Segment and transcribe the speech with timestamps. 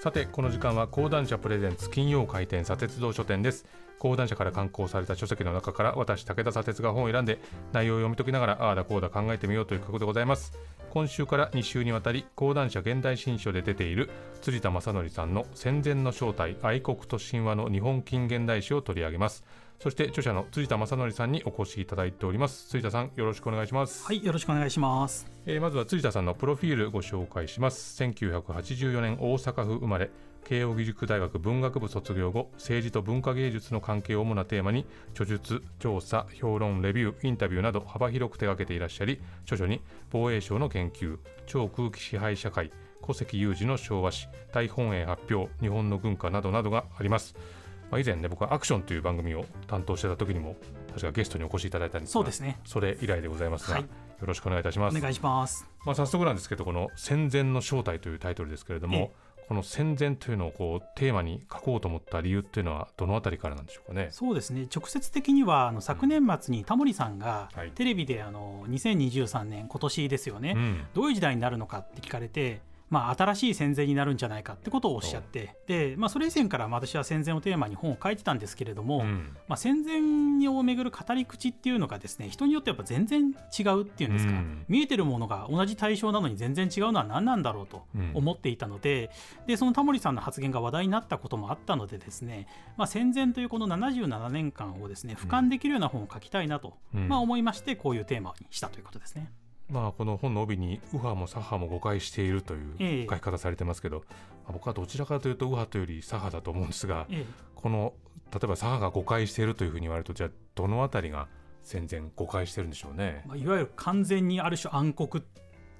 [0.00, 3.66] さてこの時間は講談社プレゼンツ金曜開店砂鉄道書店です。
[3.98, 7.40] 講談社から刊行された書籍の中から私武田砂鉄が本を選んで
[7.72, 10.52] 内容を読み解きながらああだこうだ考えてみようという企画でございます。
[10.90, 14.08] 今週から2週にわたり講談社現代新書で出ている
[14.40, 19.42] 辻田正則さんの戦前の正体愛国と神話の日本近現代史を取り上げます。
[19.80, 22.68] そして著者の辻田正則さんにお越しいただいております。
[22.68, 24.04] 辻田さんよろしくお願いします。
[24.04, 25.30] はいよろしくお願いします。
[25.46, 28.02] えー、まずは辻田さんのプロフィールご紹介します。
[28.02, 30.10] 1984年大阪府生まれ。
[30.44, 42.70] 慶應義塾大学文学部卒業後政治と文化芸術の関係を主なテーマに著述調査評論レビューインタビューなど幅広く手掛けていらっしゃり著書に防衛省の研究超空気支配社会
[43.06, 47.34] 戸籍有事の昭和史大本営発表日本の軍歌などなどがあります
[47.90, 50.56] まあ、以前ね僕はアクションという番組を担当してた時にも
[50.88, 52.58] 確かゲストにお越しいただいたんですがそうですね。
[52.64, 53.88] それ以来でございますが、はい、よ
[54.20, 54.96] ろしくお願いいたします。
[54.96, 55.66] お願いします。
[55.84, 59.12] まあ早速なんですけどこの戦前の正体というタイトルですけれども
[59.48, 64.08] この戦前というのをこうテーマに書こうと思った理由っていうのはどのあたりからなんでしょうかね？
[64.10, 64.66] そうですね。
[64.74, 72.60] 直接的にはあの昨年末にタモリさんがテレビであの2023年今年ですよね、うん、どういう時代になるのかって聞かれて、
[72.90, 99.30] まあ、新しい戦前になるんじゃないかってことをおっしゃってで、まあ、それ以前から私は戦前をテーマに本を書いてたんですけれども、うん、まあ、戦前をめぐる語り口っていうのがですね人によってやっぱ全然違うっていうんですか、うん、見えてるものが同じ対象なのに全然違うのは何なんだろうと思っていたのでうん、でそのタモリさんの発言が話題になったこともあったのでですね、まあ、戦前というこの77年間をですね俯瞰できるような本を書きたいなと、まあ、思いましてこういうテーマにしたということですね。
[99.70, 104.14] まあ、この本の帯に右派も左派も誤解しているという書き方されてますけど、え
[104.48, 107.92] え、僕はどちらかというと右派というより左派だと思うんですが、え、この
[108.32, 111.28] 例えば左派が誤解しているというふうに言われるとじゃあどのあたりが
[111.62, 115.24] 戦前誤解してるんでしょうね、まあ、いわゆる完全にある種暗黒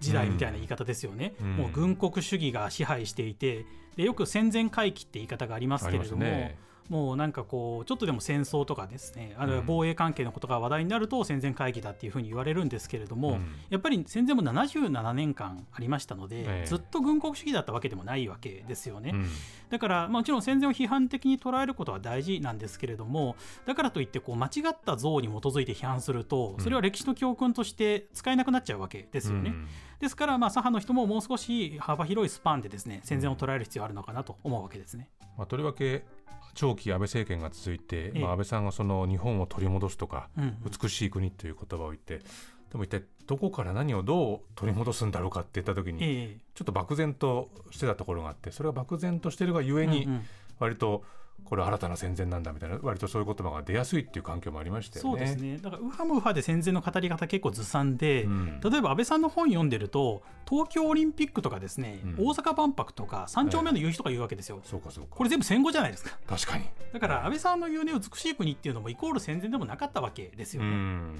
[0.00, 3.64] 時代みたいな言い方ですよね、うん、もう軍国主義が支配していて
[3.96, 6.24] でよく戦前回帰って言い方がありますけれども。
[6.88, 19.28] もうなんかこうちょっとでも戦争とかですねあるいは防衛関係のことが話題になると戦前会議だっていうふうに言われるんですけれども、うん、やっぱり戦前も77年間ありましたので、えずっと軍国主義だったわけでもないわけですよね、うん、
[19.70, 29.68] だから、まあ、もちろん戦前を批判的に捉えることは大事なんですけれどもだからといってこう間違った像に基づいて批判するとそれは歴史の教訓として使えなくなっちゃうわけですよね、うん、
[30.00, 35.08] ですからまあ左派の人ももう少し幅広いスパンでですね戦前を捉える必要あるのかなと思うわけですね。
[35.36, 36.04] まあ、とりわけ
[36.54, 40.28] 長期安倍政権が続いて、まあ、安倍さんがその日本を取り戻すとか、
[40.82, 42.18] 美しい国という言葉を言って
[42.70, 50.08] でも一体どこから何をどう取り戻すんだろうかって言った時に、ちょっと漠然としてたところがあってそれが漠然としてるがゆえに
[50.58, 51.04] 割と
[51.44, 55.10] これ新たな戦前なんだみたいな割とそういう言葉が出やすいっていう環境もありましたよね。
[55.10, 55.58] そうですね。
[55.58, 65.10] だから右派も右派で戦前の語り方結構ずさんで、うん、例えば安倍さんの本読んでると東京オリンピックとかですね、うん、大阪万博とか三丁目の夕日とか言うわけですよ、えー、そうかそうか。
[65.14, 66.18] これ全部戦後じゃないですか。
[66.26, 66.64] 確かに。
[66.92, 70.64] だから安倍さんの言うね美しい国っていうのもイコール戦前でもなかったわけですよ。
[70.64, 71.14] ね。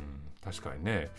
[0.44, 1.10] 確かにね。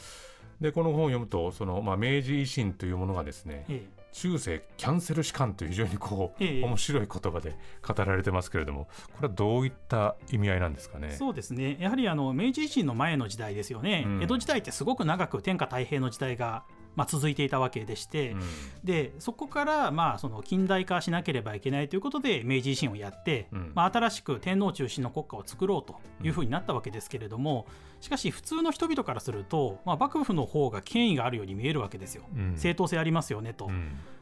[0.61, 7.55] でこの本を読むとその、まあ、明治維新というものがですね、ええ、中世キャンセル士官という非常にこう、ええ、面白い言葉で
[7.87, 11.11] 語られてますけれどもこれはどういった意味合いなんですかね？
[11.11, 11.77] そうですね。
[11.79, 16.63] やはりあの明治維新の前の時代ですよね、うん、江戸時代ってすごく長く天下太平の時代が
[16.95, 18.41] まあ、続いていたわけでして、うん、
[18.83, 27.65] でそこからまあその近代化しなければいけないということで明治維新をやって、うん、まあ、新しく天皇中心の国家を作ろうというふうになったわけですけれども
[28.01, 33.69] しかし普通の人々からすると、まあ、幕府の方が権威があるように見えるわけですよ、うん、正当性ありますよねと。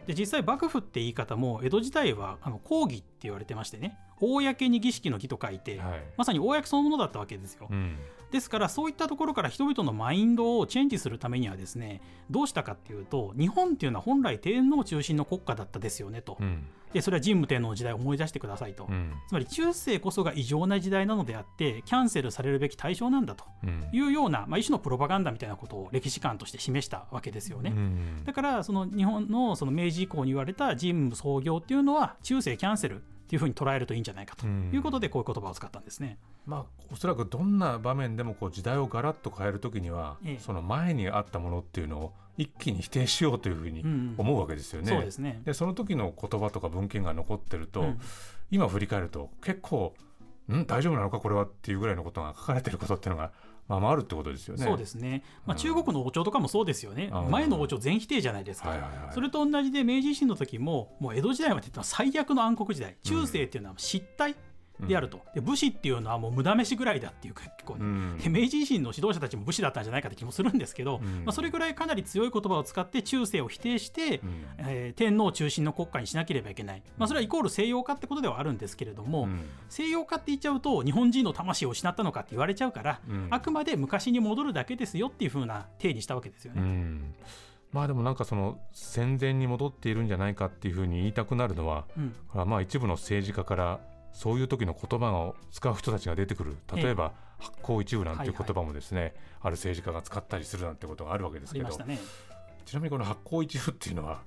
[0.08, 7.70] で実際幕府って言い方も江戸時代はあの公儀って言われてましてね公に儀式の儀と書いて、はい、まさに公そのものだったわけですよ。
[8.32, 23.46] ですからそういったところから人々のマインドをチェンジするためにはですねどうしたかっていうと日本っていうのは本来天皇中心の国家だったですよねと、うん、でそれは神武天皇の時代を思い出してくださいと、うん、つまり中世こそが異常な時代なのであってキャンセルされるべき対象なんだと
[23.94, 34.48] いうような、まあ、一種のプロパガンダみたいなことを歴史観として示したわけですよね、うん、だからその日本のその明治以降に言われた神武創業っていうのは中世キャンセルっていうふうに捉えるといいんじゃないかと。
[34.48, 36.18] いうことでこういう言葉を使ったんですね。
[36.46, 43.84] まあ、おそらくどんな場面でもこう時代をガラッと変えるときには、ええ、その前にあったものっていうのを一気に否定しようというふうに
[44.18, 44.92] 思うわけですよね。
[44.92, 45.42] うんうん、そうですね。
[45.44, 48.00] でその時の言葉とか文献が残ってると、うん、
[48.50, 49.94] 今振り返ると結構
[50.50, 50.66] ん？
[50.66, 53.34] 大丈夫なのかこれはっていうぐらいのことが書かれてることっていうのが
[53.68, 54.64] まあ、まあ、あるってことですよね。
[54.64, 55.24] そうですね。
[55.46, 57.10] まあ、中国の王朝とかもそうですよね。
[57.14, 59.14] うん、前の王朝全否定じゃないですか、はいはいはい。
[59.14, 62.96] それと同じで明治維新の時ももう江戸時代まで言ったら最悪の暗黒時代。
[63.04, 64.36] 中世っていうのは失態。
[64.80, 79.28] であると、で武士っていうのはもう無駄飯ぐらいだっていう結構、ね、うん、で明治維新の指導者たちも武士だったんじゃないかって気もするんですけど、うん、まあ、それぐらいかなり強い言葉を使って中世を否定して、うん、えー、天皇中心の国家にしなければいけない、まあ、それはイコール西洋化ってことではあるんですけれども、
[79.70, 83.00] 西洋化って言っちゃうと日本人の魂を失ったのかって言われちゃうから、
[83.30, 87.14] あくまで昔に戻るだけですよっていうふうな体にしたわけですよね。
[87.72, 93.80] まあでもなんかその戦前に戻っているんじゃないかっていうふうに言いたくなるのは、うん、まあ一部の政治家から
[94.18, 96.58] そういう時の言葉を使う人たちが出てくる。
[96.74, 102.00] 例えば発行一部なんていう言葉もですね、はいはい、ある政治家が使ったりするなんてことがあるわけですけど、ね、
[102.66, 104.22] ちなみにこの発行一部っていうのは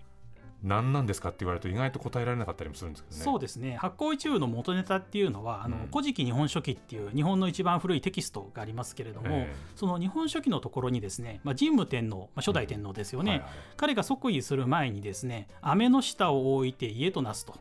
[0.63, 3.25] 何なんですかって言われると意外と答えられなかったりもするんですけどね。
[3.25, 3.75] そうですね。
[3.79, 17.59] 発行一部の元ネタっていうのは「あの古事記日本書紀」っていう日本の一番古いテキストがありますけれども、えー、その日本書紀のところにですね、まあ、神武天皇、まあ、初代天皇ですよね、うんはいはい、彼が即位する前にですね「雨の下を置いて家となす」と。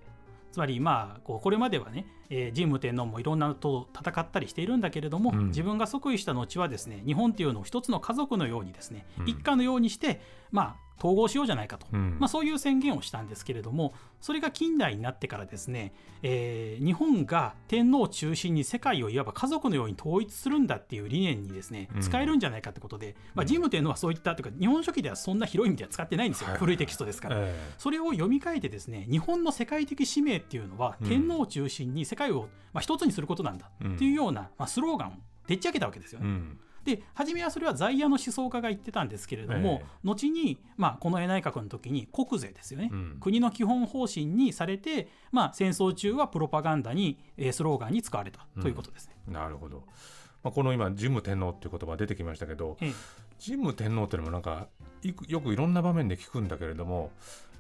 [0.60, 10.20] つまりまあこうこれまではね、えー、神武天皇もいろんなと戦ったりしているんだけれども、うん、自分が即位した後はですね日本っていうのを一つの家族のようにですね、うん、一家のようにして
[10.52, 35.12] まあ統合しようじゃないかと、うん、まあ、そういう宣言をしたんですけれどもそれが近代になってからですね、えー、日本が天皇を中心に世界をいわば家族のように統一するんだっていう理念にですね、使えるんじゃないかってことで、まあ、神武天皇はそういったというか日本書紀ではそんな広い意味では使ってないんですよ、はい、古いテキストですから、えー、それを読み替えてですね日本の世界的使命っていうのは天皇を中心に世界を、まあ、一つにすることなんだっていうような、まあ、スローガンを
[35.48, 36.28] でっち上げたわけですよね。
[36.84, 49.16] うんで初めはそれは在野の思想家が言ってたんですけれども、えー、後に、まあ、この江内閣の時に国税ですよね、うん、国の基本方針にされて、まあ、戦争中はプロパガンダに、えー、スローガンに使われたということですね。
[49.28, 49.84] うん、なるほど。
[50.42, 52.94] まあ、この今神武天皇っていう言葉出てきましたけど、ええ、
[53.46, 54.68] 神武天皇っていうのもなんか
[55.28, 57.12] よくいろんな場面で聞くんだけれども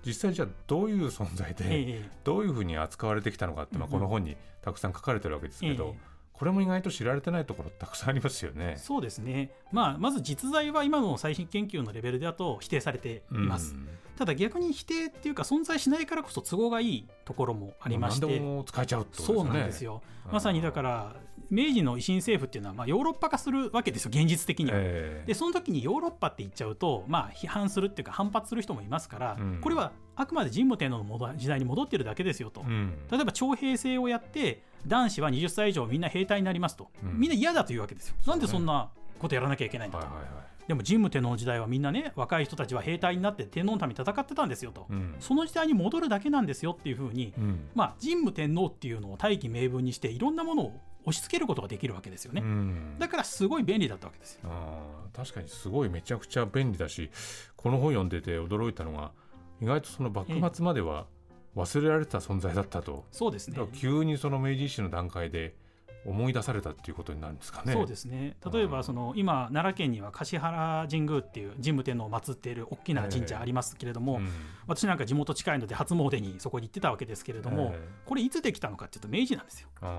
[0.05, 5.95] 実際じゃあどういう存在で、どういうふうに扱われてきたのかって、まあ、この本にたくさん書かれてるわけですけど、
[6.39, 8.75] これも意外と知られてないところたくさんありますよね。
[8.77, 9.51] そうですね。
[9.73, 13.75] まあまず実在は今の最新研究のレベルだと否定されています。
[14.19, 20.01] ただ逆に否定っていうか存在しないからこそ都合がいいところもありまして、使えちゃう、ね、そうなんですよ。
[20.29, 21.15] まさにだから
[21.49, 24.77] 明治の維新政府っていうのはまあヨーロッパ化するわけですよ現実的には。
[24.77, 54.41] えー、でその時にヨーロッパって言っちゃうとまあ批判するっていうか反発する人もいますから、うん、これはあくまで神武天皇の時代に戻ってるだけですよと、うん、例えば徴兵制をやって男子は20歳以上みんな兵隊になりますと、うん、みんな嫌だというわけですよ、なんでそんなことやらなきゃいけないんだと、はいはいはい、でも神武天皇の時代はみんなね若い人たちは兵隊になって天皇のために戦ってたんですよと、うん、その時代に戻るだけなんですよっていうふうに、うん、まあ、神武天皇っていうのを大義名分にしていろんなものを押し付けることができるわけですよね、うん、だからすごい便利だったわけですよ。
[54.45, 57.09] あ確かにすごいめちゃくちゃ便利だし
[57.55, 59.11] この本読んでて驚いたのが
[59.59, 61.19] 意外とその幕末までは、え
[61.55, 63.03] 忘れられた存在だったと。
[63.11, 63.59] そうですね。
[63.73, 65.55] 急にその明治維新の段階で
[66.05, 67.73] 思い出されたっていうことになるんですかね。
[67.73, 68.35] そうですね。
[68.51, 74.29] 例えばその、今奈良県には橿原神宮っていう神武天皇を祀っている大きな神社ありますけれども、えーうん、
[74.67, 79.69] 私なんか地元近いので初詣にそこに行ってたわけですけれども、えー、これいつできたのかっていうと明治なんですよ。
[79.81, 79.89] や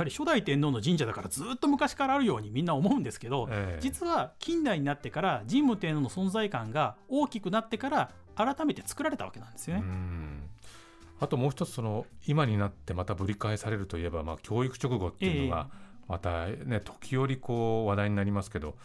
[0.00, 9.84] はり初代天皇の神社だからずっと昔からあるようにみんな思うんですけど、えー、実は近代になってから神武天皇の存在感が大きくなってから改めて作られたわけなんですよね。
[11.20, 15.68] あともう一つその今になってまたぶり返されるといえば、まあ、教育直後っていうのが
[16.06, 18.76] またね、時折こう話題になりますけど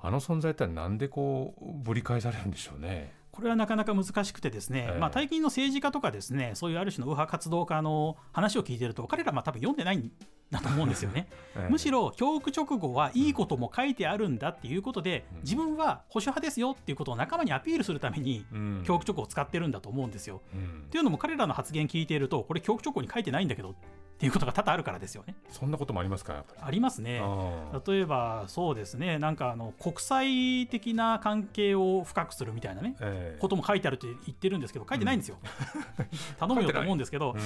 [0.00, 3.14] あの存在ってなんでこうぶり返されるんでしょうね？
[3.30, 10.10] これはなかなか難しくてですね、えー、まあ、最近の政治家とかですねそういうある種の右派活動家の話を聞いてると彼らは多分読んでないん
[10.50, 18.44] だと思うんですよね、 えー、むしろ教育直後はいいことも書いてあるんだっていうことで、うん、自分は保守派ですよっていうことを仲間にアピールするために、
[18.84, 20.42] 教育直後を使ってるんだと思うんですよ。
[20.54, 23.74] うん、っていうのも彼らの発言聞いているとこれ教育直後に書いてないんだけど
[24.14, 25.34] っていうことが多々あるからですよね。
[25.48, 26.44] そんなこともありますか？
[26.60, 27.20] ありますね。
[27.86, 29.18] 例えばそうですね。
[29.18, 35.38] なんかあの国際的な関係を深くするみたいなね、えー、ことも書いてあるって言ってるんですけど書いてないんですよ。
[35.98, 36.06] うん、
[36.38, 37.40] 頼むよと思うんですけど、 うん、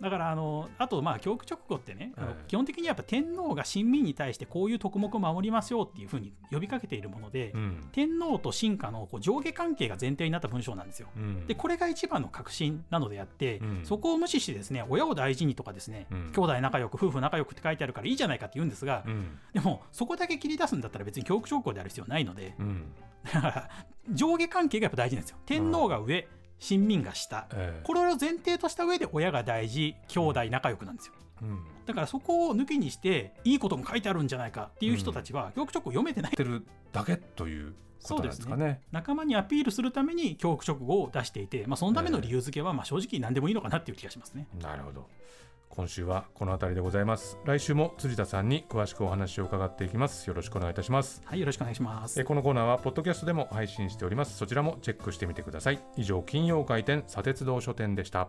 [0.00, 11.08] だからあのあとまあ教育直後ってね、えー、基本的にやっぱ天皇が臣民に対してこういう徳目を守りますよっていうふうに呼びかけているもので、うん、天皇と臣下のこう上下関係が前提になった文章なんですよ。
[11.46, 22.84] でこれが一番の革新なのであって、そこを無視してですね親を大事にとかですね、兄弟仲良く夫婦仲良くって書いてあるからいいじゃないかって言うんですが、うん、でもそこだけ切り出すんだったら別に教育証拠である必要ないので、うん、
[23.32, 23.70] だから
[24.10, 25.38] 上下関係がやっぱ大事なんですよ。
[25.46, 26.26] 天皇が上、
[26.62, 36.32] 親民が下、えー、これを前提とした上で親が大事兄弟仲良くなんですよ、うん、だからそこを抜きにしていいことも書いてあるんじゃないかっていう人たちは教育直後読めてない。
[36.32, 38.80] てるだけというそうですね。
[38.90, 44.46] 仲間にアピールするために教育直後を出していて、まあ、そのための理由付けはまあ正直何でもいいのかなっていう気がしますね。
[44.60, 45.08] なるほど
[45.74, 47.38] 今週はこの辺りでございます。
[47.46, 50.28] 来週も辻田さんに詳しくお話を伺っていきます。
[50.28, 51.22] よろしくお願いいたします。
[51.24, 52.20] はいよろしくお願いします。
[52.20, 54.36] えこのコーナーはポッドキャストでも配信しております。
[54.36, 55.80] そちらもチェックしてみてください。
[55.96, 58.28] 以上金曜回転砂鉄道書店でした